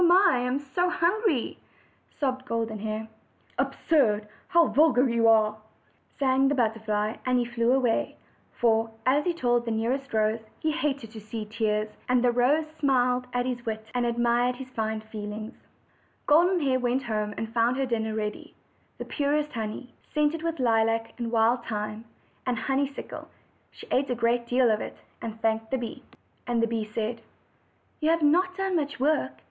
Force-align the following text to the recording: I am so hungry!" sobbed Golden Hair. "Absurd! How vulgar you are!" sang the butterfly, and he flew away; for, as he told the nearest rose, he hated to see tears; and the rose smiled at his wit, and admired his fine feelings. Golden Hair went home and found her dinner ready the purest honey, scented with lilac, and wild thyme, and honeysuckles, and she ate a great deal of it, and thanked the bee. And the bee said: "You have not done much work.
I 0.09 0.39
am 0.39 0.57
so 0.73 0.89
hungry!" 0.89 1.59
sobbed 2.19 2.45
Golden 2.47 2.79
Hair. 2.79 3.07
"Absurd! 3.59 4.27
How 4.47 4.65
vulgar 4.69 5.07
you 5.07 5.27
are!" 5.27 5.59
sang 6.17 6.47
the 6.47 6.55
butterfly, 6.55 7.17
and 7.23 7.37
he 7.37 7.45
flew 7.45 7.71
away; 7.73 8.15
for, 8.59 8.89
as 9.05 9.23
he 9.25 9.31
told 9.35 9.63
the 9.63 9.69
nearest 9.69 10.11
rose, 10.11 10.39
he 10.57 10.71
hated 10.71 11.11
to 11.11 11.19
see 11.19 11.45
tears; 11.45 11.87
and 12.09 12.23
the 12.23 12.31
rose 12.31 12.65
smiled 12.79 13.27
at 13.31 13.45
his 13.45 13.63
wit, 13.63 13.85
and 13.93 14.07
admired 14.07 14.55
his 14.55 14.71
fine 14.71 15.01
feelings. 15.01 15.53
Golden 16.25 16.59
Hair 16.61 16.79
went 16.79 17.03
home 17.03 17.35
and 17.37 17.53
found 17.53 17.77
her 17.77 17.85
dinner 17.85 18.15
ready 18.15 18.55
the 18.97 19.05
purest 19.05 19.51
honey, 19.51 19.93
scented 20.15 20.41
with 20.41 20.57
lilac, 20.57 21.13
and 21.19 21.31
wild 21.31 21.63
thyme, 21.67 22.05
and 22.47 22.57
honeysuckles, 22.57 23.27
and 23.29 23.29
she 23.77 23.87
ate 23.91 24.09
a 24.09 24.15
great 24.15 24.47
deal 24.47 24.71
of 24.71 24.81
it, 24.81 24.97
and 25.21 25.39
thanked 25.43 25.69
the 25.69 25.77
bee. 25.77 26.01
And 26.47 26.59
the 26.63 26.65
bee 26.65 26.85
said: 26.91 27.21
"You 27.99 28.09
have 28.09 28.23
not 28.23 28.57
done 28.57 28.75
much 28.75 28.99
work. 28.99 29.33